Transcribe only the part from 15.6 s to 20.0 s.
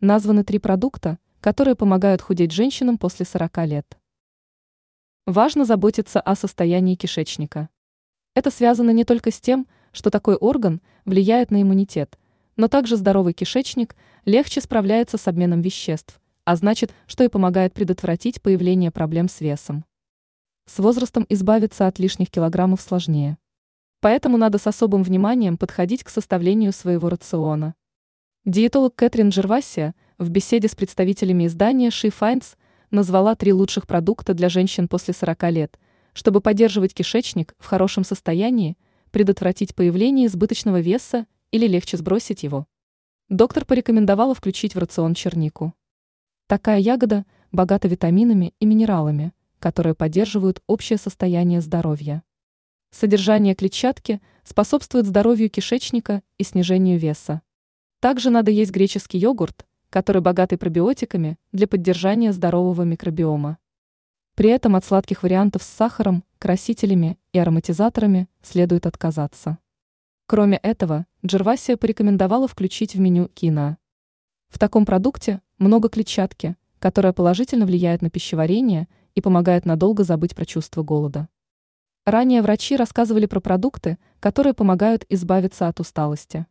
веществ, а значит, что и помогает предотвратить появление проблем с весом.